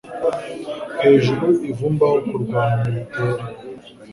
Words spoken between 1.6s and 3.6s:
ivumbi aho kurwanya bitera